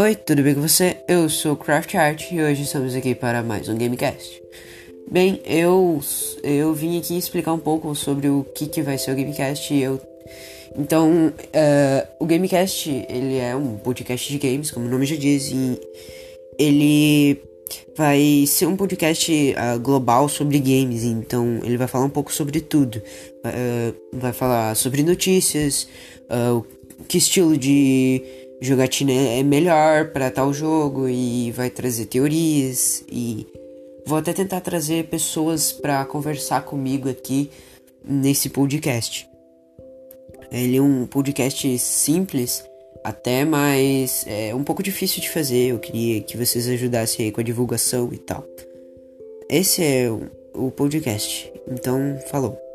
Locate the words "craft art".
1.56-2.30